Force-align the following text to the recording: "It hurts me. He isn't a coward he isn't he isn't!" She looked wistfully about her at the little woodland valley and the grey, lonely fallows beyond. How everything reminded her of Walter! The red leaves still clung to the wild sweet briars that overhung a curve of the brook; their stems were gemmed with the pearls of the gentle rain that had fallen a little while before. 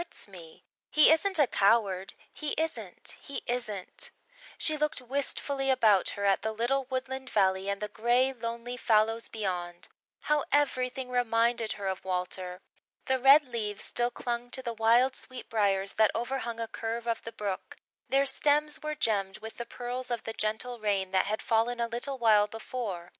"It 0.01 0.05
hurts 0.07 0.27
me. 0.27 0.63
He 0.89 1.11
isn't 1.11 1.37
a 1.37 1.45
coward 1.45 2.15
he 2.33 2.53
isn't 2.57 3.15
he 3.21 3.43
isn't!" 3.45 4.09
She 4.57 4.75
looked 4.75 4.99
wistfully 4.99 5.69
about 5.69 6.09
her 6.17 6.25
at 6.25 6.41
the 6.41 6.51
little 6.51 6.85
woodland 6.89 7.29
valley 7.29 7.69
and 7.69 7.79
the 7.79 7.87
grey, 7.87 8.33
lonely 8.33 8.77
fallows 8.77 9.29
beyond. 9.29 9.89
How 10.21 10.45
everything 10.51 11.11
reminded 11.11 11.73
her 11.73 11.85
of 11.85 12.03
Walter! 12.03 12.61
The 13.05 13.19
red 13.19 13.45
leaves 13.47 13.83
still 13.83 14.09
clung 14.09 14.49
to 14.49 14.63
the 14.63 14.73
wild 14.73 15.15
sweet 15.15 15.47
briars 15.51 15.93
that 15.93 16.09
overhung 16.15 16.59
a 16.59 16.67
curve 16.67 17.05
of 17.05 17.21
the 17.21 17.31
brook; 17.31 17.77
their 18.09 18.25
stems 18.25 18.81
were 18.81 18.95
gemmed 18.95 19.37
with 19.37 19.57
the 19.57 19.67
pearls 19.67 20.09
of 20.09 20.23
the 20.23 20.33
gentle 20.33 20.79
rain 20.79 21.11
that 21.11 21.27
had 21.27 21.43
fallen 21.43 21.79
a 21.79 21.87
little 21.87 22.17
while 22.17 22.47
before. 22.47 23.09